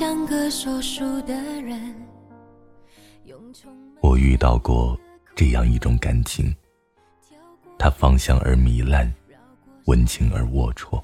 [0.00, 1.94] 像个说书的人。
[4.00, 4.98] 我遇到过
[5.36, 6.56] 这样一种感情，
[7.78, 9.12] 它芳香而糜烂，
[9.84, 10.98] 温情而龌龊，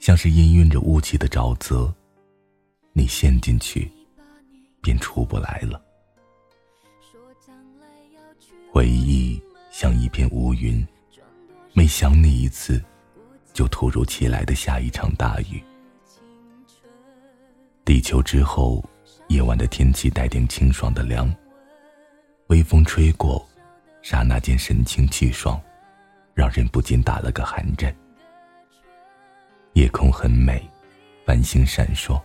[0.00, 1.94] 像是氤氲着雾气的沼泽，
[2.92, 3.88] 你陷进去，
[4.82, 5.80] 便出不来了。
[8.72, 10.84] 回忆像一片乌云，
[11.72, 12.82] 每想你一次，
[13.52, 15.62] 就突如其来的下一场大雨。
[17.86, 18.84] 地球之后，
[19.28, 21.32] 夜晚的天气带点清爽的凉。
[22.48, 23.48] 微风吹过，
[24.02, 25.60] 刹那间神清气爽，
[26.34, 27.94] 让人不禁打了个寒颤。
[29.74, 30.68] 夜空很美，
[31.24, 32.20] 繁星闪烁，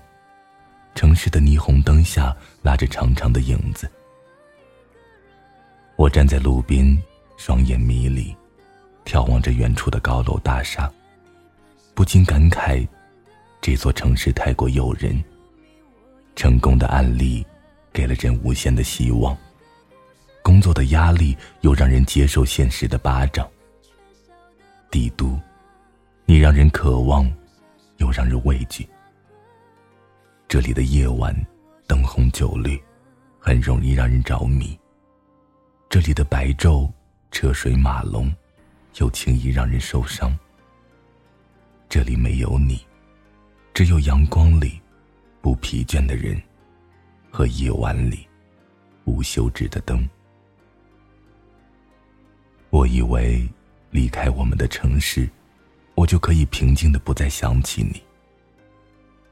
[0.96, 3.88] 城市的霓虹灯下拉着长长的影子。
[5.96, 7.00] 我站在路边，
[7.38, 8.36] 双眼迷离，
[9.06, 10.92] 眺望着远处的高楼大厦，
[11.94, 12.88] 不禁感慨：
[13.62, 15.24] 这座城市太过诱人。
[16.42, 17.46] 成功的案例，
[17.94, 19.38] 给了人无限的希望；
[20.42, 23.48] 工作的压力，又让人接受现实的巴掌。
[24.90, 25.40] 帝都，
[26.26, 27.32] 你让人渴望，
[27.98, 28.90] 又让人畏惧。
[30.48, 31.32] 这里的夜晚，
[31.86, 32.82] 灯红酒绿，
[33.40, 34.76] 很容易让人着迷。
[35.92, 36.92] 这里的白昼
[37.30, 38.34] 车水马龙，
[38.96, 40.36] 又轻易让人受伤。
[41.88, 42.84] 这里没有你，
[43.76, 44.81] 只有阳光里
[45.42, 46.42] 不疲倦的人，
[47.32, 48.28] 和夜晚里
[49.06, 50.08] 无休止的灯。
[52.70, 53.50] 我以为
[53.90, 55.30] 离开我们的城市，
[55.96, 58.02] 我就可以平静的不再想起你。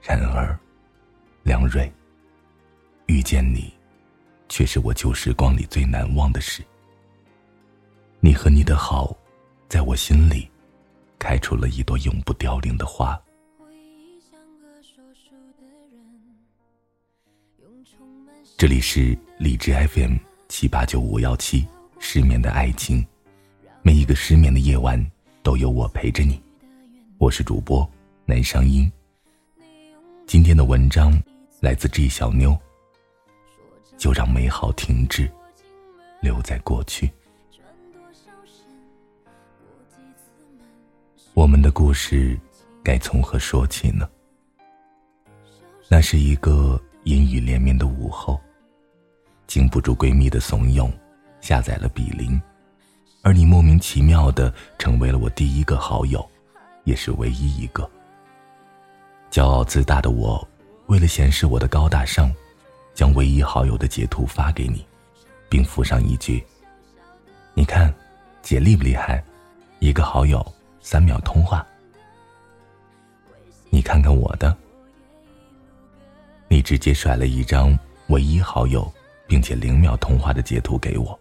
[0.02, 0.58] 然而，
[1.44, 1.92] 梁瑞，
[3.08, 3.74] 遇见你。
[4.52, 6.64] 却是我旧时光里最难忘的事。
[8.20, 9.16] 你和你的好，
[9.68, 10.50] 在我心里，
[11.20, 13.16] 开出了一朵永不凋零的花。
[18.60, 20.18] 这里是荔枝 FM
[20.50, 21.66] 七八九五幺七，
[21.98, 23.08] 失眠的爱情，
[23.82, 25.02] 每一个失眠的夜晚
[25.42, 26.44] 都有我陪着你。
[27.20, 27.90] 我是主播
[28.26, 28.92] 南商英。
[30.28, 31.18] 今天的文章
[31.62, 32.54] 来自 G 小妞。
[33.98, 35.32] 就让美好停滞，
[36.20, 37.10] 留在过去。
[41.34, 42.38] 我们的故事
[42.84, 44.10] 该从何说起呢？
[45.88, 48.38] 那是一个阴雨连绵的午后，
[49.50, 50.92] 经不住闺蜜的怂恿，
[51.42, 52.40] 下载了比邻，
[53.24, 56.24] 而你莫名其妙的成为了我第一个好友，
[56.84, 57.90] 也是唯一一个。
[59.32, 60.48] 骄傲自大的我，
[60.86, 62.32] 为了显示我的高大上。
[62.96, 64.86] 将唯一好友的截图发给你，
[65.48, 66.44] 并附上一句
[67.56, 67.94] ：“你看，
[68.42, 69.24] 姐厉不厉害？
[69.80, 70.46] 一个好友，
[70.82, 71.66] 三秒通话。
[73.70, 74.54] 你看看我的。”
[76.50, 77.78] 你直接甩了一张
[78.08, 78.92] 唯一好友，
[79.30, 81.18] 并且零秒通话的截图给我。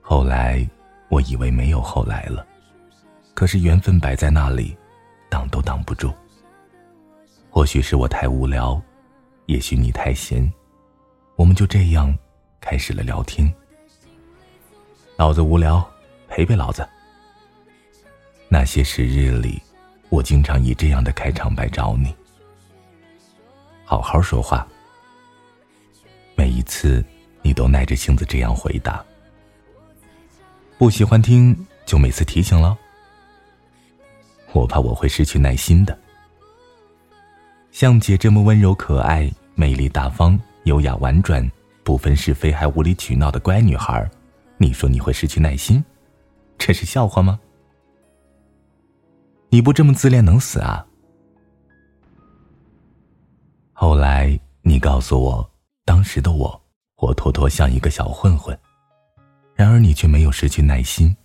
[0.00, 0.64] 后来
[1.08, 2.46] 我以为没有后来了，
[3.34, 4.74] 可是缘分摆在那里，
[5.28, 6.12] 挡都挡不住。
[7.50, 8.80] 或许是我太无聊。
[9.46, 10.52] 也许你太闲，
[11.36, 12.16] 我们就这样
[12.60, 13.52] 开始了聊天。
[15.16, 15.88] 老子无聊，
[16.28, 16.86] 陪陪老子。
[18.48, 19.62] 那些时日里，
[20.08, 22.14] 我经常以这样的开场白找你。
[23.84, 24.66] 好好说话。
[26.56, 27.04] 一次，
[27.42, 29.04] 你都耐着性子这样回答。
[30.78, 32.76] 不喜欢听，就每次提醒了。
[34.52, 35.96] 我怕我会失去耐心的。
[37.72, 41.46] 像姐这么温柔可爱、美丽大方、优雅婉转、
[41.84, 44.08] 不分是非还无理取闹的乖女孩，
[44.56, 45.84] 你说你会失去耐心？
[46.56, 47.38] 这是笑话吗？
[49.50, 50.86] 你不这么自恋能死啊？
[53.74, 55.50] 后来你告诉我，
[55.86, 56.62] 当时的我
[56.94, 58.58] 活脱脱像一个小混混，
[59.54, 61.16] 然而你却没有失去耐心，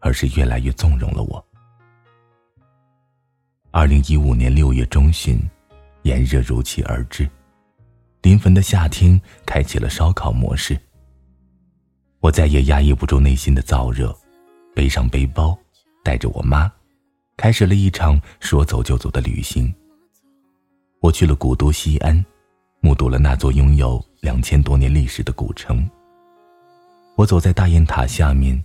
[0.00, 1.42] 而是越来越纵容了我。
[3.70, 5.40] 二零一五年六月中旬。
[6.04, 7.28] 炎热如期而至，
[8.22, 10.80] 临汾的夏天开启了烧烤模式。
[12.20, 14.16] 我再也压抑不住内心的燥热，
[14.74, 15.54] 背上背包，
[16.02, 16.72] 带着我妈，
[17.36, 19.70] 开始了一场说走就走的旅行。
[21.00, 22.24] 我去了古都西安，
[22.80, 25.88] 目睹了那座拥有两千多年历史的古城。
[27.16, 28.58] 我走在大雁塔下面，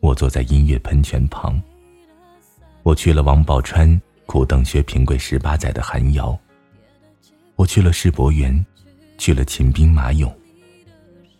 [0.00, 1.60] 我坐在音乐喷泉旁。
[2.82, 6.36] 我去了王宝钏、苦等薛平贵十八载的寒窑。
[7.54, 8.64] 我去了世博园，
[9.16, 10.30] 去了秦兵马俑，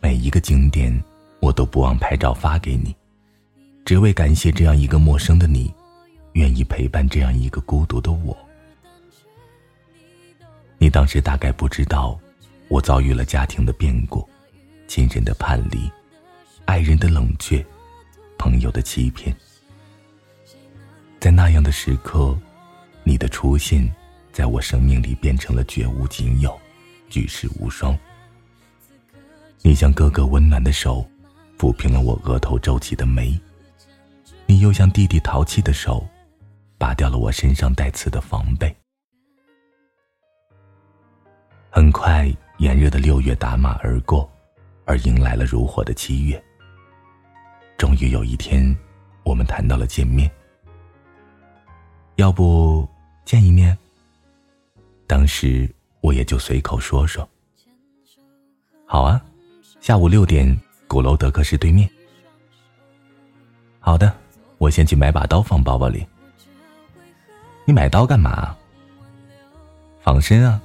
[0.00, 1.02] 每一个景点
[1.40, 2.94] 我都不忘拍照发给你，
[3.84, 5.74] 只为感谢这样一个陌生的你，
[6.34, 8.36] 愿意陪伴这样一个孤独的我。
[10.78, 12.18] 你当时大概不知道，
[12.68, 14.28] 我遭遇了家庭的变故，
[14.86, 15.90] 亲人的叛离，
[16.64, 17.64] 爱人的冷却，
[18.38, 19.34] 朋友的欺骗。
[21.18, 22.38] 在那样的时刻，
[23.02, 23.88] 你的出现，
[24.32, 26.56] 在我生命里变成了绝无仅有，
[27.08, 27.98] 举世无双。
[29.62, 31.04] 你像哥哥温暖的手，
[31.58, 33.36] 抚平了我额头皱起的眉；
[34.44, 36.06] 你又像弟弟淘气的手，
[36.78, 38.72] 拔掉了我身上带刺的防备。
[41.76, 44.26] 很快，炎热的六月打马而过，
[44.86, 46.42] 而迎来了如火的七月。
[47.76, 48.74] 终于有一天，
[49.24, 50.30] 我们谈到了见面。
[52.14, 52.88] 要不
[53.26, 53.76] 见一面？
[55.06, 55.70] 当时
[56.00, 57.28] 我也就随口说说。
[58.86, 59.22] 好啊，
[59.78, 60.58] 下午六点，
[60.88, 61.86] 鼓楼德克士对面。
[63.80, 64.10] 好的，
[64.56, 66.06] 我先去买把刀放包包里。
[67.66, 68.56] 你买刀干嘛？
[70.00, 70.58] 防身啊，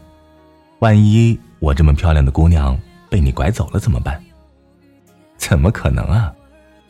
[0.82, 2.76] 万一我这么漂亮的姑娘
[3.08, 4.20] 被你拐走了怎么办？
[5.38, 6.34] 怎么可能啊？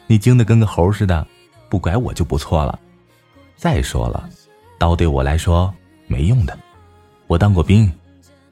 [0.07, 1.27] 你精的跟个猴似的，
[1.67, 2.79] 不拐我就不错了。
[3.57, 4.29] 再说了。
[4.79, 5.71] 刀对我来说
[6.07, 6.57] 没用的，
[7.27, 7.91] 我当过兵，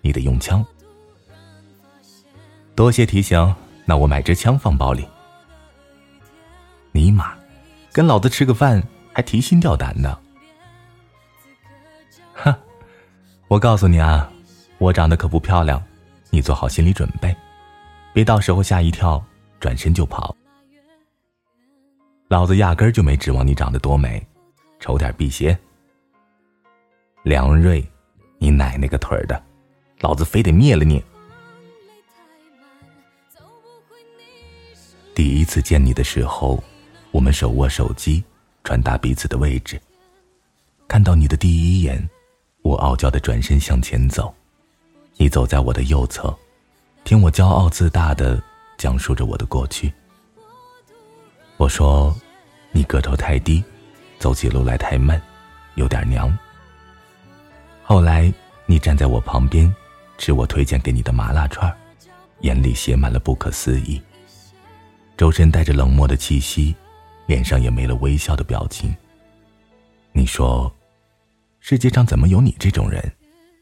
[0.02, 0.64] 你得用枪。
[2.76, 3.56] 多谢提醒，
[3.86, 5.08] 那我买支枪放包里。
[6.92, 7.34] 尼玛，
[7.94, 8.84] 跟老子吃个饭
[9.14, 10.20] 还提心吊胆的。
[12.34, 12.54] 哼，
[13.48, 14.30] 我告诉你啊，
[14.80, 15.84] 我长得可不漂亮，
[16.30, 17.36] 你做好心理准备，
[18.14, 19.22] 别到时候吓一跳，
[19.60, 20.36] 转身就跑。
[22.30, 24.26] 老子压根儿就没指望你长得多美，
[24.80, 25.58] 丑点辟邪。
[27.24, 27.86] 梁瑞，
[28.38, 29.44] 你奶奶个腿儿的！
[30.00, 31.04] 老子非得灭了你！
[35.14, 36.64] 第一次见你的时候，
[37.12, 38.24] 我们手握手机，
[38.64, 39.78] 传达彼此的位置。
[40.88, 42.10] 看到你的第一眼，
[42.62, 44.34] 我傲娇的转身向前走，
[45.21, 46.33] 你走在我的右侧，
[47.04, 48.42] 听我骄傲自大的
[48.77, 49.94] 讲述着我的过去。
[51.57, 52.16] 我说，
[52.71, 53.62] 你个头太低，
[54.18, 55.21] 走起路来太慢，
[55.75, 56.36] 有点娘。
[57.83, 58.33] 后来，
[58.66, 59.69] 你站在我旁边，
[60.18, 61.69] 吃我推荐给你的麻辣串
[62.39, 64.01] 眼里写满了不可思议。
[65.18, 66.74] 周身带着冷漠的气息，
[67.25, 68.95] 脸上也没了微笑的表情。
[70.13, 70.74] 你说，
[71.60, 73.04] 世界上怎么有你这种人，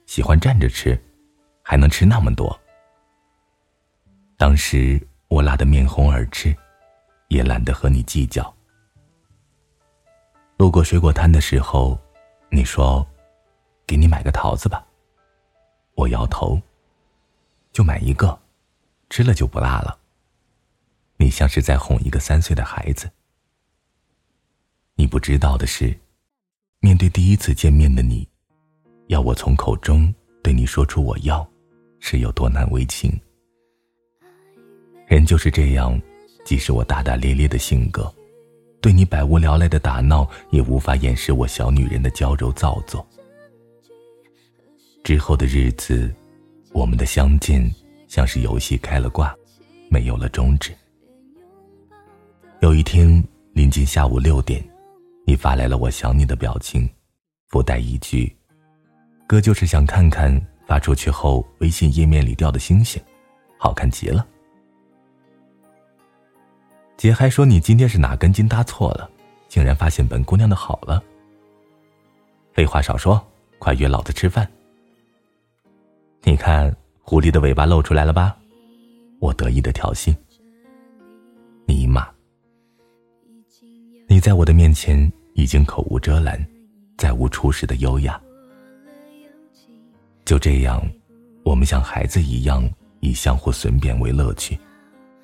[0.06, 0.96] 喜欢站着吃，
[1.70, 2.58] 还能吃那么多？
[4.38, 6.56] 当时我辣得面红耳赤，
[7.28, 8.56] 也懒得和你计较。
[10.56, 12.00] 路过水果摊的时候，
[12.50, 13.06] 你说。
[13.86, 14.86] 给你买个桃子吧。
[15.96, 16.62] 我摇头。
[17.72, 18.38] 就买一个，
[19.10, 19.98] 吃了就不辣了。
[21.18, 23.10] 你像是在哄一个三岁的孩子。
[24.96, 25.98] 你不知道的是，
[26.80, 28.28] 面对第一次见面的你，
[29.08, 31.50] 要我从口中对你说出我要，
[32.00, 33.12] 是有多难为情。
[35.08, 36.00] 人就是这样，
[36.46, 38.14] 即使我大大咧咧的性格，
[38.82, 43.06] 对你百无聊赖的打闹，也无法掩饰我小女人的娇柔造作。
[45.04, 46.14] 之后的日子，
[46.74, 47.74] 我们的相见
[48.10, 49.34] 像是游戏开了挂，
[49.90, 50.74] 没有了终止。
[52.60, 54.62] 有一天临近下午六点，
[55.26, 56.90] 你发来了“我想你”的表情，
[57.48, 58.36] 附带一句
[59.26, 60.30] ：“哥就是想看看
[60.68, 63.02] 发出去后微信页面里掉的星星，
[63.58, 64.28] 好看极了。”
[66.98, 69.10] 姐还说你今天是哪根筋搭错了，
[69.48, 71.02] 竟然发现本姑娘的好了。
[72.54, 73.24] 废话少说，
[73.60, 74.48] 快约老子吃饭。
[76.24, 78.36] 你看，狐狸的尾巴露出来了吧？
[79.20, 80.16] 我得意的挑衅。
[81.68, 82.08] 尼玛！
[84.08, 86.44] 你在我的面前已经口无遮拦，
[86.98, 88.20] 再无初始的优雅。
[90.28, 90.86] 就这样，
[91.46, 92.70] 我们像孩子一样，
[93.00, 94.60] 以相互损贬为乐趣，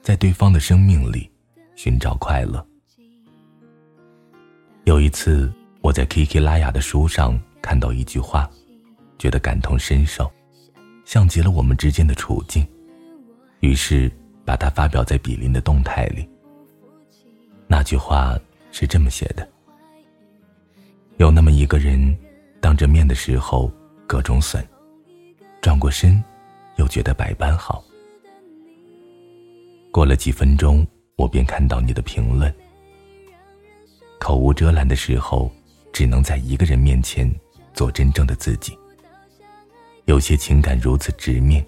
[0.02, 1.30] 在对方的生命里
[1.76, 2.66] 寻找快乐。
[4.86, 8.50] 有一次，我在 Kiki 拉雅的书上看到一句话，
[9.20, 10.32] 觉得感同身受。
[11.04, 12.66] 像极了我们之间的处境，
[13.60, 14.10] 于是
[14.46, 16.26] 把它发表在比邻的动态里。
[17.68, 18.40] 那句话
[18.72, 19.46] 是这么写的：
[21.18, 22.18] 有那么一个人，
[22.62, 23.70] 当着面的时候
[24.08, 24.66] 各种损，
[25.64, 26.22] 转过身
[26.76, 27.82] 又觉得百般好。
[29.94, 32.54] 过了几分钟，我便看到你的评论。
[34.20, 35.50] 口无遮拦的时候，
[35.94, 37.34] 只能在一个人面前
[37.74, 38.78] 做真正的自己。
[40.04, 41.66] 有些情感如此直面，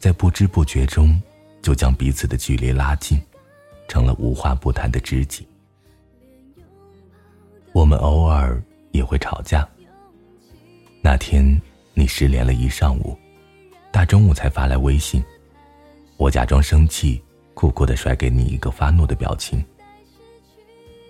[0.00, 1.22] 在不知不觉中
[1.62, 3.22] 就将彼此的距离拉近，
[3.86, 5.46] 成了无话不谈的知己。
[7.72, 8.60] 我们偶尔
[8.90, 9.68] 也会吵架。
[11.00, 11.60] 那天
[11.94, 13.16] 你失联了一上午，
[13.90, 15.22] 大中午才发来微信，
[16.16, 17.22] 我假装生气，
[17.54, 19.62] 酷酷的甩给你一个发怒的表情。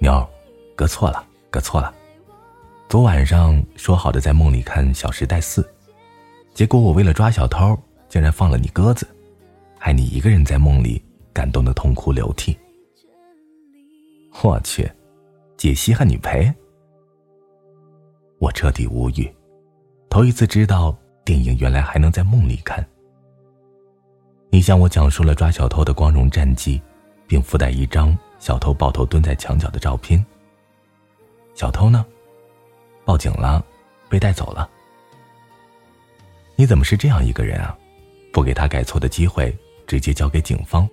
[0.01, 0.29] 妞，
[0.75, 1.95] 哥错了，哥错了。
[2.89, 5.63] 昨晚上说好的在梦里看《小时代四》，
[6.53, 9.07] 结果我为了抓小偷，竟然放了你鸽子，
[9.79, 12.59] 害你一个人在梦里感动的痛哭流涕。
[14.43, 14.91] 我去，
[15.57, 16.53] 姐稀罕你赔？
[18.39, 19.33] 我彻底无语，
[20.13, 20.95] 头一次知道。
[21.25, 22.85] 电影原来还能在梦里看。
[24.51, 26.83] 你向我讲述了抓小偷的光荣战绩，
[27.29, 30.23] 并附带一张小偷抱头蹲在墙角的照片。
[31.55, 32.05] 小偷呢？
[33.05, 33.65] 报警了，
[34.09, 34.69] 被带走了。
[36.57, 37.79] 你怎么是这样一个人啊？
[38.33, 40.87] 不给他改错的机会，直接交给警方？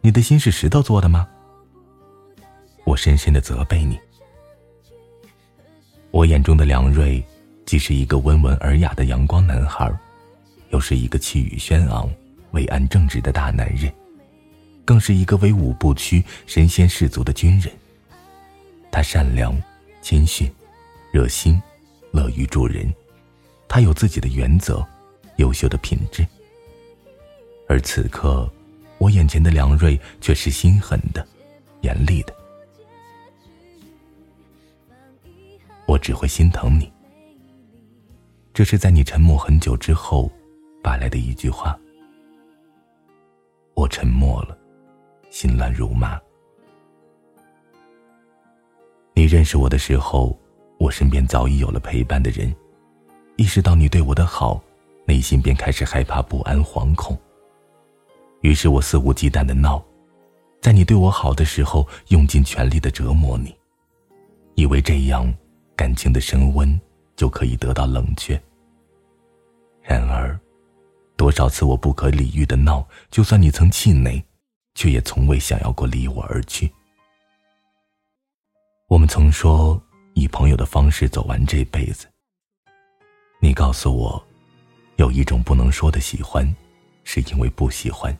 [0.00, 1.28] 你的心是石头做的吗？
[2.84, 3.98] 我深深的责备你。
[6.10, 7.24] 我眼中的梁瑞。
[7.66, 9.90] 既是一个温文尔雅的阳光男孩，
[10.70, 12.08] 又是一个气宇轩昂、
[12.52, 13.92] 伟岸正直的大男人，
[14.84, 17.72] 更是一个威武不屈、身先士卒的军人。
[18.90, 19.60] 他善良、
[20.02, 20.48] 谦逊、
[21.10, 21.60] 热心、
[22.12, 22.92] 乐于助人，
[23.66, 24.86] 他有自己的原则、
[25.36, 26.24] 优秀的品质。
[27.66, 28.48] 而此刻，
[28.98, 31.26] 我眼前的梁瑞却是心狠的、
[31.80, 32.34] 严厉的。
[35.86, 36.92] 我只会心疼你。
[38.54, 40.30] 这是在你沉默很久之后，
[40.80, 41.76] 发来的一句话。
[43.74, 44.56] 我沉默了，
[45.28, 46.20] 心乱如麻。
[49.12, 50.38] 你认识我的时候，
[50.78, 52.54] 我身边早已有了陪伴的人。
[53.34, 54.62] 意识到你对我的好，
[55.04, 57.18] 内心便开始害怕、不安、惶恐。
[58.42, 59.84] 于是我肆无忌惮的闹，
[60.62, 63.52] 在你对我好的时候，用尽全力的折磨你，
[64.54, 65.34] 以为这样
[65.74, 66.80] 感情的升温。
[67.16, 68.40] 就可以得到冷却。
[69.82, 70.38] 然而，
[71.16, 74.22] 多少次我不可理喻的闹，就算你曾气馁，
[74.74, 76.72] 却也从未想要过离我而去。
[78.88, 79.80] 我们曾说
[80.14, 82.06] 以朋友的方式走完这辈子。
[83.40, 84.26] 你告诉我，
[84.96, 86.44] 有一种不能说的喜欢，
[87.02, 88.14] 是因为不喜欢；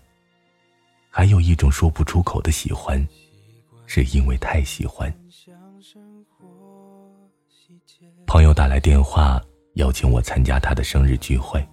[1.10, 3.06] 还有一种说不出口的喜欢，
[3.86, 5.12] 是因为太喜欢。
[8.34, 9.40] 朋友打来电话
[9.74, 11.64] 邀请我参加他的生日聚会，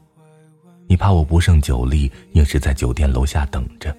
[0.85, 3.91] 你怕我不胜酒力，硬是在酒店楼下等着。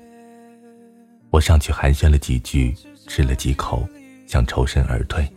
[1.31, 2.73] 我上去寒暄了几句，
[3.09, 3.85] 吃了几口，
[4.29, 5.29] 想抽身而退，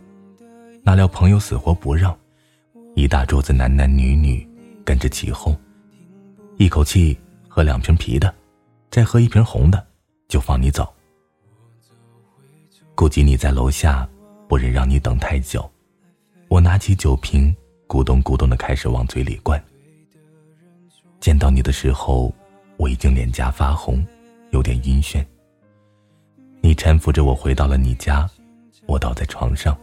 [0.84, 2.16] 哪料朋友死活不让，
[2.94, 4.48] 一大桌子男男女女
[4.84, 5.52] 跟着起哄，
[6.58, 7.18] 一口气
[7.48, 8.32] 喝两瓶啤的，
[8.88, 9.84] 再喝一瓶红的，
[10.28, 10.94] 就放你走。
[12.94, 14.08] 顾及你在楼下，
[14.46, 15.68] 不忍让你等太久。
[16.48, 17.54] 我拿起酒瓶，
[17.88, 19.62] 咕咚咕咚的开始往嘴里灌。
[21.18, 22.32] 见到你的时候，
[22.76, 24.06] 我已经脸颊发红，
[24.50, 25.24] 有点晕眩。
[26.60, 28.28] 你搀扶着我回到了你家，
[28.86, 29.76] 我倒在床上，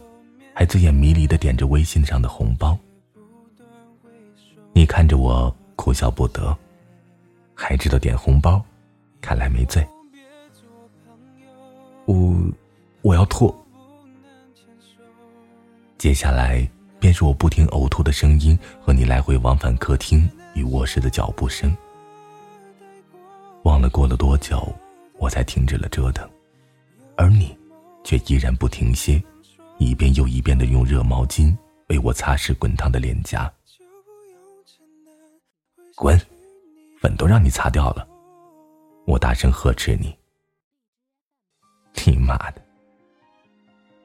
[0.54, 2.78] 还醉眼迷离的点着微信上的红包。
[4.72, 6.56] 你看着我哭笑不得，
[7.54, 8.64] 还知道点红包，
[9.20, 9.86] 看来没醉。
[12.06, 12.34] 我，
[13.02, 13.54] 我要吐。
[16.04, 16.68] 接下来
[17.00, 21.74] 便是我不停呕吐的声音和你来回往返客厅与卧室的脚步声。
[23.62, 24.70] 忘了过了多久，
[25.16, 26.28] 我才停止了折腾，
[27.16, 27.56] 而你，
[28.04, 29.18] 却依然不停歇，
[29.78, 31.56] 一遍又一遍的用热毛巾
[31.88, 33.50] 为我擦拭滚烫的脸颊。
[35.94, 36.20] 滚，
[37.00, 38.06] 粉都让你擦掉了！
[39.06, 40.14] 我大声呵斥你。
[42.04, 42.62] 你妈的！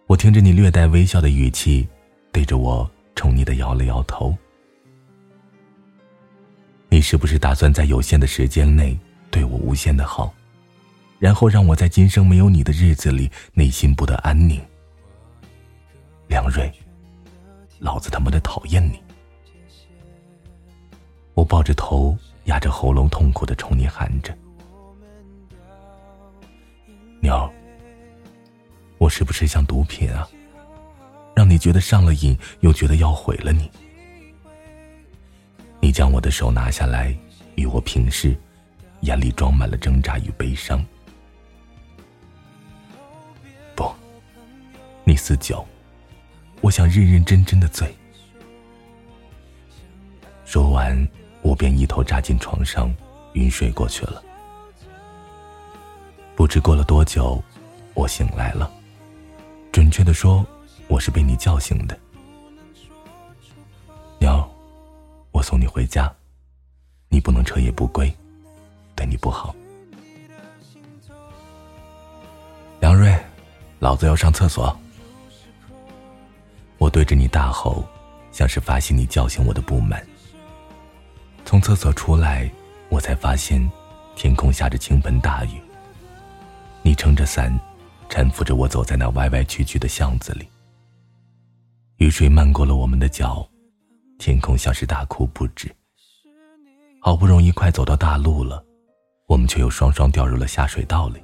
[0.10, 1.88] 我听着你略带微笑的语气，
[2.32, 4.36] 对着我宠溺的摇了摇头。
[6.90, 8.98] 你是不是打算在有限的时间内
[9.30, 10.34] 对我无限的好，
[11.20, 14.60] 然后让我在今生没有你的日子里内心不得安宁？
[16.28, 16.74] 梁瑞，
[17.78, 19.00] 老子他妈的讨厌你！
[21.36, 24.36] 我抱着头，压着喉咙，痛苦的冲你喊着
[27.22, 27.48] ：“鸟。”
[29.00, 30.28] 我是不是像毒品啊？
[31.34, 33.72] 让你觉得上了瘾，又觉得要毁了你。
[35.80, 37.18] 你将我的手拿下来，
[37.56, 38.38] 与我平视，
[39.02, 40.86] 眼里装满了挣扎与悲伤。
[43.74, 43.90] 不，
[45.06, 45.66] 你似酒，
[46.60, 47.96] 我想认认真真的醉。
[50.44, 51.08] 说完，
[51.42, 52.94] 我便一头扎进床上，
[53.36, 54.22] 晕睡过去了。
[56.36, 57.42] 不知过了多久，
[57.94, 58.70] 我醒来了。
[59.72, 60.46] 准确的说，
[60.88, 61.98] 我是被你叫醒的。
[64.20, 64.50] 鸟，
[65.32, 66.14] 我送你回家，
[67.08, 68.14] 你不能彻夜不归，
[68.96, 69.56] 对你不好。
[72.80, 73.18] 梁瑞，
[73.80, 74.76] 老子要上厕所。
[76.78, 77.84] 我对着你大吼，
[78.32, 80.06] 像是发泄你叫醒我的不满。
[81.46, 82.50] 从厕所出来，
[82.90, 83.62] 我才发现
[84.16, 85.62] 天空下着倾盆大雨。
[86.82, 87.58] 你撑着伞，
[88.10, 90.50] 搀扶着我走在那歪歪曲曲的巷子里。
[91.98, 93.48] 雨水漫过了我们的脚，
[94.18, 95.74] 天空像是大哭不止。
[97.00, 98.62] 好不容易快走到大路了，
[99.28, 101.22] 我们却又双双掉入了下水道里。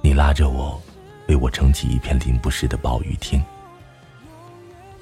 [0.00, 0.80] 你拉着我，
[1.28, 3.44] 为我撑起一片淋不湿的暴雨天。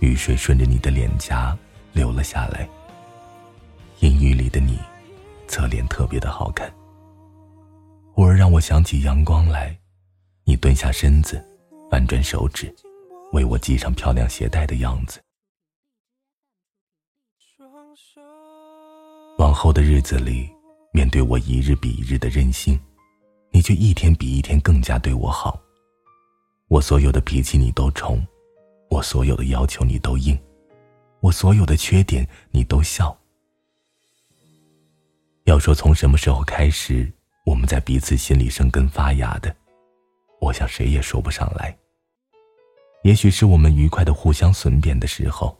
[0.00, 1.56] 雨水顺着你的脸颊
[1.92, 2.68] 流了下来。
[4.00, 4.78] 阴雨里的你，
[5.46, 6.72] 侧脸特别的好看。
[8.12, 9.76] 忽而让我想起阳光来，
[10.44, 11.42] 你蹲下身子，
[11.90, 12.74] 翻转手指。
[13.32, 15.20] 为我系上漂亮鞋带的样子。
[19.38, 20.48] 往后的日子里，
[20.92, 22.78] 面对我一日比一日的任性，
[23.50, 25.60] 你却一天比一天更加对我好。
[26.68, 28.24] 我所有的脾气你都宠，
[28.88, 30.38] 我所有的要求你都应，
[31.18, 33.16] 我所有的缺点你都笑。
[35.46, 37.12] 要说从什么时候开始，
[37.44, 39.54] 我们在彼此心里生根发芽的，
[40.40, 41.76] 我想谁也说不上来。
[43.02, 45.56] 也许是我们愉快的互相损贬的时候，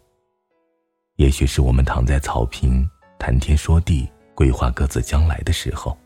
[1.17, 2.89] 也许是我们躺在草坪
[3.19, 5.97] 谈天说地、规划各自将来的时候，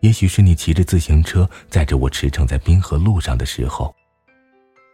[0.00, 3.94] 也许是你骑着自行车载着我驰骋在滨河路上的时候，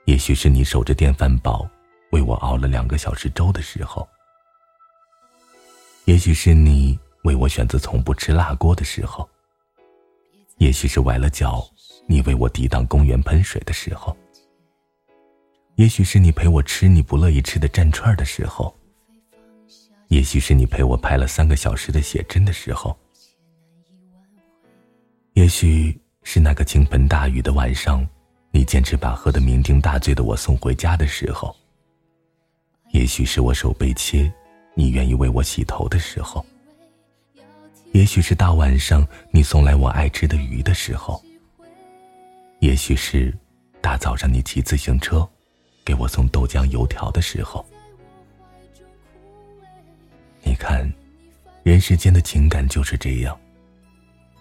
[0.07, 1.69] 也许是你守着电饭煲
[2.13, 4.09] 为我熬了两个小时粥的时候，
[6.05, 9.29] 也许是你为我选择从不吃辣锅的时候，
[10.59, 11.69] 也许是崴了脚
[12.11, 14.17] 你为我抵挡公园喷水的时候。
[15.77, 18.75] 也许是你陪我吃你不乐意吃的蘸串的时候，
[20.09, 22.99] 也许是你陪我拍了三个小时的写真的时候，
[25.35, 28.05] 也许是那个倾盆大雨的晚上，
[28.51, 31.55] 你坚持把喝得酩酊大醉的我送回家的时候，
[32.91, 34.31] 也许是我手被切，
[34.75, 36.45] 你愿意为我洗头的时候，
[37.93, 41.23] 也许是大晚上你送来我爱吃的鱼的时候，
[42.61, 43.37] 也许是
[43.81, 45.29] 大早上你骑自行车。
[45.83, 47.65] 给我送豆浆油条的时候，
[50.43, 50.89] 你看，
[51.65, 53.37] 人世间的情感就是这样。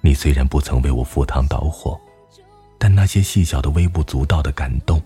[0.01, 1.99] 你虽然不曾为我赴汤蹈火，
[2.77, 5.01] 但那些细小的、微不足道的感动，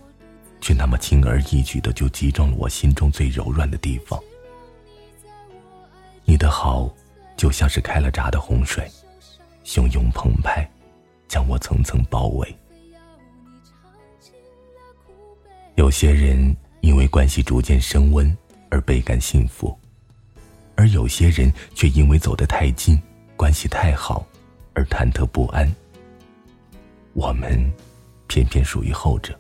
[0.60, 4.19] 却那么轻而易举的就击中了我心中最柔软的地方。
[6.26, 6.91] 你的好，
[7.38, 8.89] 就像是开了闸的洪水，
[9.63, 10.67] 汹涌澎湃，
[11.28, 12.54] 将我层层包围。
[15.76, 18.36] 有些人因为关系逐渐升温
[18.70, 19.76] 而倍感幸福，
[20.76, 23.02] 而有些人却因为走得太近，
[23.36, 24.26] 关系太好
[24.74, 25.68] 而忐忑不安。
[27.14, 27.72] 我们
[28.28, 29.38] 偏偏属于后者。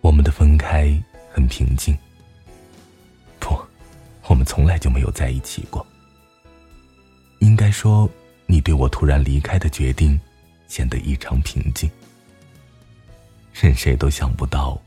[0.00, 0.92] 我们的分开
[1.30, 1.96] 很平静，
[3.38, 3.56] 不，
[4.26, 5.86] 我们从来就没有在一起过。
[7.38, 8.10] 应该说，
[8.46, 10.18] 你对我突然离开的决定
[10.66, 11.88] 显得异常平静。
[13.60, 14.80] 任谁都想不到，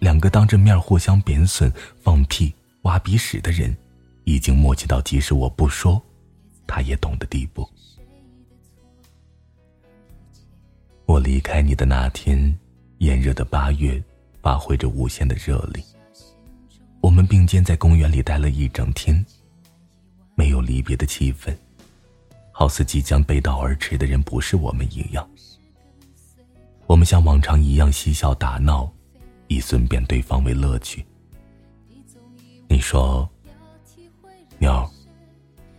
[0.00, 1.72] 两个当着面互相贬损、
[2.02, 3.76] 放屁、挖鼻屎的人，
[4.24, 6.02] 已经默契到即使我不说，
[6.66, 7.68] 他也懂的地步。
[11.04, 12.58] 我离开你的那天，
[12.98, 14.02] 炎热的八月
[14.42, 15.80] 发挥着无限的热力。
[17.00, 19.24] 我们并肩在公园里待了一整天，
[20.34, 21.56] 没有离别的气氛，
[22.50, 25.24] 好似即将背道而驰的人不是我们一样。
[26.86, 28.90] 我们像往常一样嬉笑打闹，
[29.48, 31.04] 以损贬对方为乐趣。
[32.68, 33.28] 你说，
[34.58, 34.88] 妞，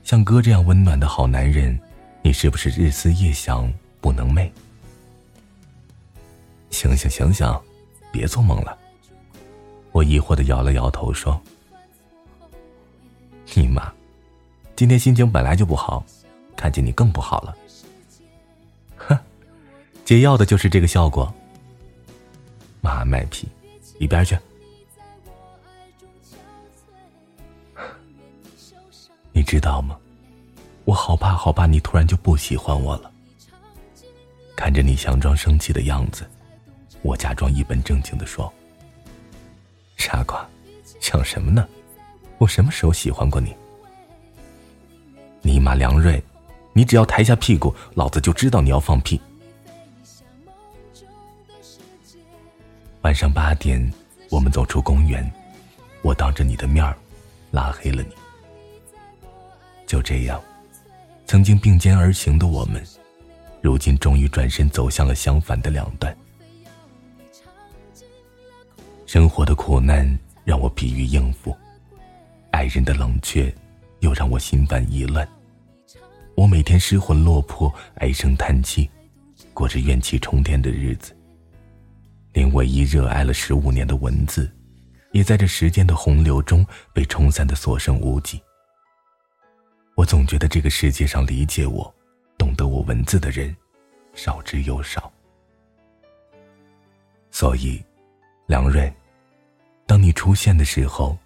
[0.03, 1.79] 像哥这样温暖的好男人，
[2.21, 4.49] 你是不是日思夜想不能寐？
[6.69, 7.61] 醒醒醒醒，
[8.11, 8.77] 别做梦了。
[9.93, 11.41] 我疑惑的摇了摇头说
[13.55, 13.91] ：“你妈，
[14.75, 16.05] 今天心情本来就不好，
[16.55, 17.55] 看见你更不好了。”
[20.07, 21.29] 解药的就是这个效果。
[22.79, 23.45] 妈卖批，
[23.99, 24.37] 一边去！
[29.33, 29.97] 你知道吗？
[30.85, 33.11] 我好怕，好怕你突然就不喜欢我了。
[34.55, 36.25] 看着你强装生气的样子，
[37.01, 38.49] 我假装一本正经的说
[39.99, 40.47] ：“傻瓜，
[41.01, 41.67] 想什么呢？
[42.37, 43.53] 我什么时候喜欢过你？
[45.41, 46.23] 尼玛梁瑞，
[46.71, 49.19] 你只要抬下屁股，老子就知道你要放屁。”
[53.07, 53.81] 晚上八点，
[54.29, 55.25] 我们走出公园，
[56.01, 56.93] 我当着你的面
[57.51, 58.09] 拉黑了你。
[59.85, 60.43] 就这样，
[61.25, 62.83] 曾经并肩而行的我们，
[63.61, 66.13] 如今终于转身走向了相反的两端。
[69.05, 70.05] 生活的苦难
[70.43, 71.55] 让我疲于应付，
[72.51, 73.55] 爱人的冷却
[74.01, 75.25] 又让我心烦意乱。
[76.35, 78.89] 我每天失魂落魄，唉声叹气，
[79.53, 81.16] 过着怨气冲天的日子。
[82.37, 84.55] 连唯一热爱了十五年的文字，
[85.11, 88.39] 也在这时间的洪流中被冲散的所剩无几。
[89.95, 91.91] 我总觉得这个世界上理解我、
[92.37, 93.57] 懂得我文字的人，
[94.13, 95.11] 少之又少。
[97.31, 97.83] 所以。
[98.45, 98.93] 梁瑞，
[99.87, 101.17] 当你出现的时候，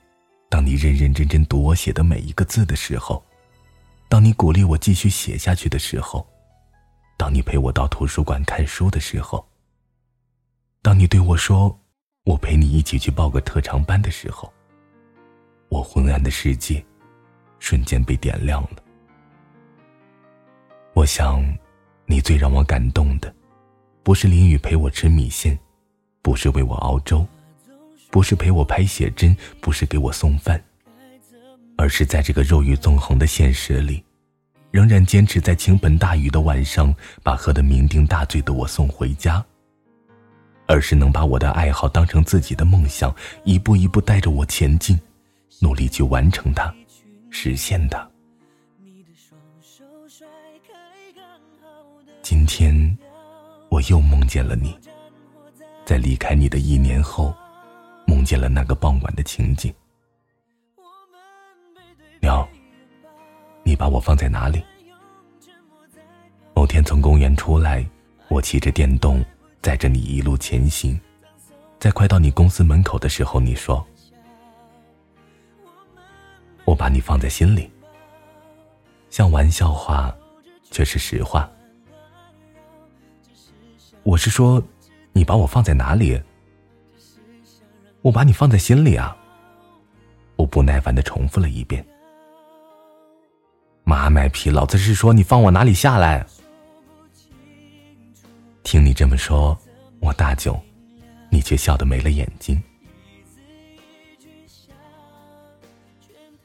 [0.49, 3.21] 当你认认真真读我写的每一个字的时候，
[4.07, 6.25] 当你鼓励我继续写下去的时候，
[7.17, 9.45] 当你陪我到图书馆看书的时候，
[10.83, 11.79] 当你对我说
[12.25, 14.51] “我陪你一起去报个特长班”的时候，
[15.69, 16.83] 我昏暗的世界
[17.59, 18.83] 瞬间被点亮了。
[20.93, 21.45] 我想，
[22.07, 23.31] 你最让我感动的，
[24.01, 25.57] 不是淋雨陪我吃米线。
[26.23, 27.25] 不是为我熬粥，
[28.11, 30.63] 不是陪我拍写真，不是给我送饭，
[31.77, 34.03] 而是在这个肉欲纵横的现实里，
[34.69, 39.43] 仍然坚持在倾盆大雨的晚上，把喝得酩酊大醉的我送回家。
[40.67, 44.99] 而是能把我的爱好当成自己的梦想，一步一步带着我前进，
[45.59, 46.73] 努力去完成它，
[47.29, 48.07] 实现它。
[52.21, 52.97] 今天，
[53.69, 54.77] 我又梦见了你。
[55.83, 57.33] 在离开你的一年后，
[58.05, 59.73] 梦见了那个傍晚的情景。
[62.21, 62.47] 鸟，
[63.63, 64.63] 你把我放在哪里？
[66.53, 67.85] 某天从公园出来，
[68.29, 69.21] 我骑着电动
[69.61, 70.99] 载着你一路前行，
[71.79, 73.85] 在快到你公司门口的时候，你说
[76.65, 77.69] ：“我把你放在心里。”
[79.09, 80.15] 像玩笑话，
[80.71, 81.49] 却是实话。
[84.03, 84.61] 我是说。
[85.13, 86.17] 你把我放在哪里？
[88.01, 89.13] 我把你放在心里啊！
[90.37, 91.85] 我不耐烦的重复了一遍。
[93.83, 94.49] 妈卖批！
[94.49, 96.25] 老子是说你放我哪里下来？
[98.63, 99.57] 听你这么说，
[99.99, 100.57] 我大窘，
[101.29, 102.61] 你却笑得没了眼睛。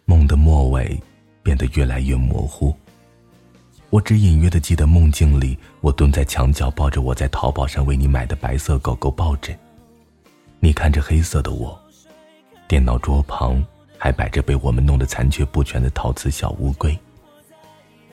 [0.04, 1.00] 梦的末尾
[1.42, 2.74] 变得越来越模糊。
[3.90, 9.56] 我只隐约的记得梦境里，我蹲在墙角，抱着我在淘宝上为你买的白色狗狗抱枕。
[10.58, 11.78] 你看着黑色的我，
[12.66, 13.64] 电脑桌旁
[13.96, 16.98] 还摆着被我们弄得残缺不全的陶瓷小乌龟。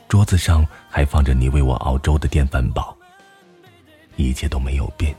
[0.07, 2.95] 桌子上还放着你为我熬粥的电饭煲。
[4.15, 5.15] 一切都没有变，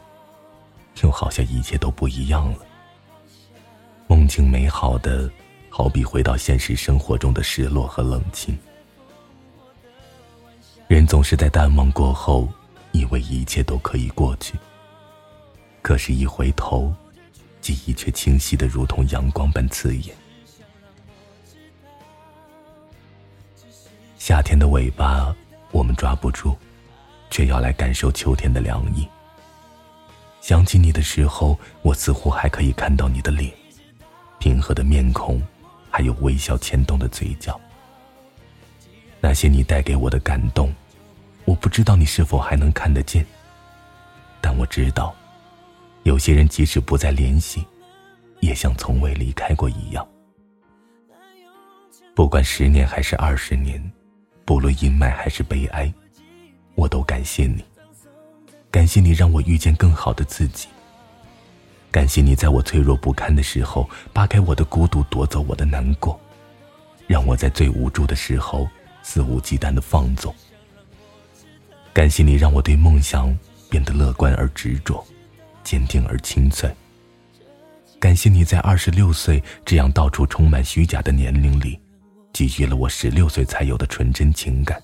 [1.02, 2.58] 又好像一切都不一样了。
[4.06, 5.30] 梦境美好的，
[5.68, 8.56] 好比回到现实生活中的失落和冷清。
[10.86, 12.48] 人总是在淡忘过后，
[12.92, 14.54] 以为一切都可以过去。
[15.82, 16.94] 可是，一回头，
[17.60, 20.14] 记忆却清晰的如同阳光般刺眼。
[24.18, 25.34] 夏天的尾巴，
[25.72, 26.56] 我们抓不住，
[27.34, 29.08] 却要来感受秋天的凉意。
[30.40, 33.52] 想起你的时候，我似乎还可以看到你的脸，
[34.38, 35.42] 平和的面孔，
[35.90, 37.60] 还有微笑牵动的嘴角。
[39.20, 40.72] 那些你带给我的感动，
[41.44, 43.26] 我不知道你是否还能看得见。
[44.40, 45.12] 但我知道，
[46.04, 47.66] 有些人即使不再联系，
[48.38, 50.06] 也像从未离开过一样。
[52.14, 53.82] 不管十年还是二十年，
[54.44, 55.92] 不论阴霾还是悲哀，
[56.74, 57.64] 我都感谢你。
[58.70, 60.68] 感谢你让我遇见更好的自己。
[61.90, 66.18] 感谢你在我脆弱不堪的时候，扒开我的孤独，夺走我的难过，
[67.06, 68.68] 让我在最无助的时候。
[69.06, 70.34] 肆无忌惮的放纵。
[71.92, 73.36] 感谢你让我对梦想
[73.68, 75.06] 变得乐观而执着，
[75.62, 76.74] 坚定而清脆。
[78.00, 81.78] 感谢你在二十六岁这样到处充满虚假的年龄里，
[82.32, 84.82] 给予了我十六岁才有的纯真情感。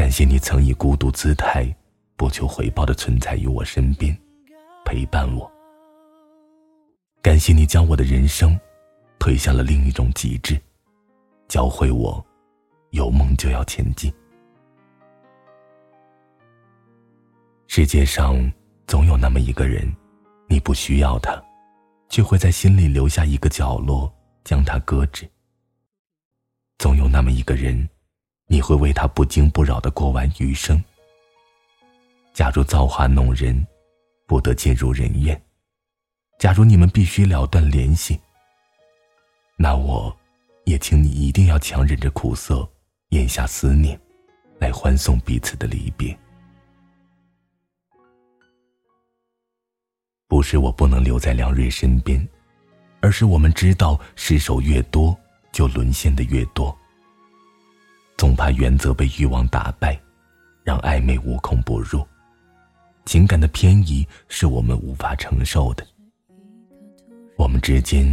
[0.00, 1.70] 感谢你曾以孤独姿态，
[2.16, 4.16] 不求回报的存在于我身边，
[4.82, 5.52] 陪伴我。
[7.20, 8.58] 感谢你将我的人生
[9.18, 10.58] 推向了另一种极致，
[11.48, 12.24] 教会我。
[12.92, 14.10] 有梦就要前进。
[17.66, 18.50] 世界上
[18.86, 19.86] 总有那么一个人，
[20.48, 21.38] 你不需要他，
[22.08, 24.10] 却会在心里留下一个角落，
[24.44, 25.30] 将他搁置。
[26.78, 27.86] 总有那么一个人，
[28.52, 30.82] 你会为他不惊不扰的过完余生。
[32.34, 33.64] 假如造化弄人，
[34.26, 35.36] 不得进入人院；
[36.36, 38.18] 假如你们必须了断联系，
[39.56, 40.14] 那我，
[40.64, 42.68] 也请你一定要强忍着苦涩，
[43.10, 43.96] 咽下思念，
[44.58, 46.18] 来欢送彼此的离别。
[50.26, 52.28] 不是我不能留在梁瑞身边，
[53.00, 55.16] 而是我们知道，失手越多，
[55.52, 56.76] 就沦陷的越多。
[58.20, 59.98] 总怕原则被欲望打败，
[60.62, 62.06] 让暧昧无孔不入。
[63.06, 65.82] 情感的偏移是我们无法承受的。
[67.38, 68.04] 我们之间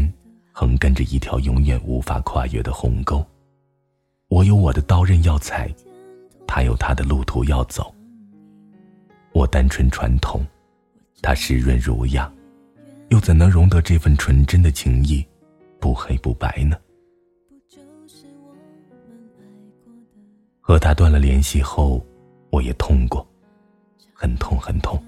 [0.54, 3.22] 横亘着一条永远无法跨越的鸿沟。
[4.30, 5.70] 我有我的刀刃要踩，
[6.48, 7.94] 他有他的路途要走。
[9.34, 10.48] 我单纯传统，
[11.22, 12.32] 他湿润儒雅，
[13.10, 15.28] 又怎能容得这份纯真的情谊
[15.82, 16.78] 不黑不白呢？
[20.68, 22.06] 和他断了联系后，
[22.50, 23.26] 我也痛过。
[24.14, 25.02] 很痛很痛，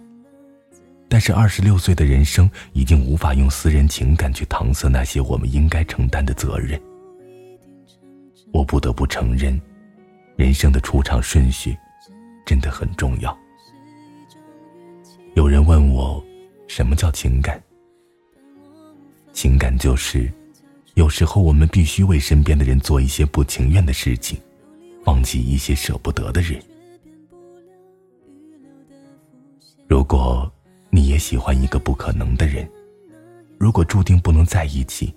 [1.09, 6.79] 但是二十六岁的人生已经无法用私人情感去搪塞那些我们应该承担的责任。
[8.53, 9.59] 我不得不承认，
[10.37, 11.75] 人生的出场顺序
[12.45, 13.37] 真的很重要。
[15.35, 16.23] 有人问我，
[16.69, 17.61] 什么叫情感？
[19.33, 20.31] 情感就是，
[20.93, 24.39] 有时候我们必须为身边的人做一些不情愿的事情，
[25.05, 26.61] 忘记一些舍不得的人。
[29.87, 30.51] 如果
[30.89, 32.69] 你也喜欢一个不可能的人，
[33.57, 35.13] 如果注定不能在一起，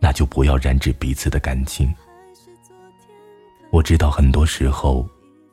[0.00, 1.92] 那就不要染指彼此的感情。
[3.70, 5.08] 我知道很多时候，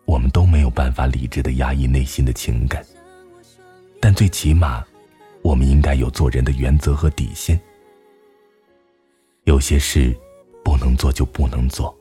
[0.06, 2.86] 我们都没有办法理智的压抑内心的情感，
[4.00, 4.84] 但最起码，
[5.42, 7.60] 我们应该有做人的原则和底线。
[9.44, 10.16] 有些事
[10.64, 11.96] 不能做就不能做，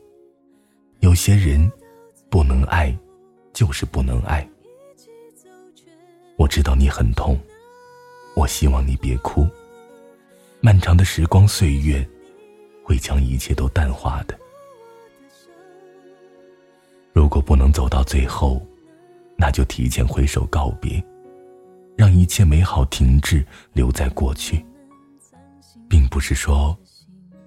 [1.03, 1.69] 有些人
[2.29, 2.97] 不能爱，
[3.51, 4.47] 就是不能爱。
[6.37, 7.37] 我知道你很痛，
[8.37, 9.45] 我希望你别哭。
[10.61, 12.07] 漫长的时光岁月，
[12.85, 14.39] 会将一切都淡化的。
[17.11, 18.65] 如果不能走到最后，
[19.35, 21.03] 那就提前挥手告别，
[21.97, 24.65] 让一切美好停滞，留在过去。
[25.89, 26.75] 并不是说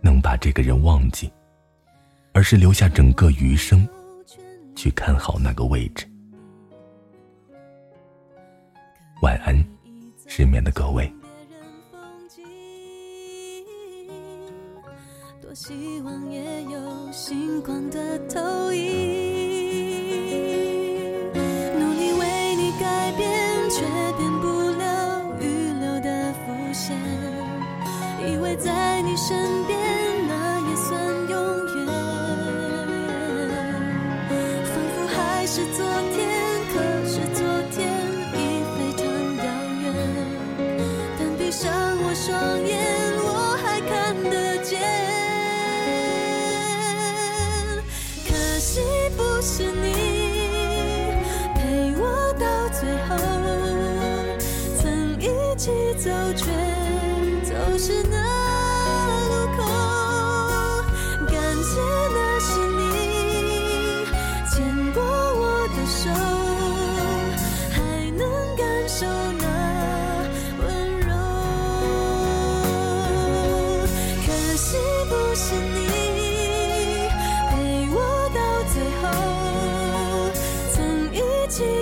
[0.02, 1.32] 能把这个人忘记，
[2.36, 3.88] 而是留下整个余生，
[4.74, 6.06] 去看好那个位置。
[9.22, 9.56] 晚安，
[10.26, 11.10] 失眠的各位。
[15.40, 19.05] 多希望也有星光的投影，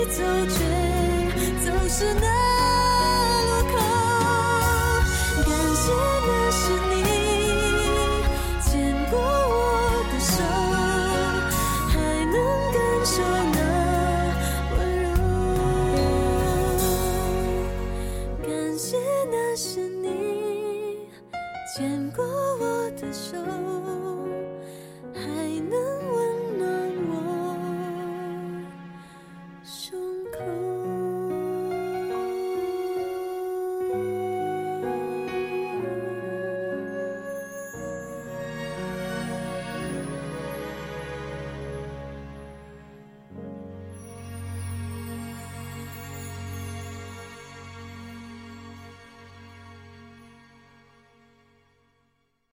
[0.05, 2.44] 走却总是难。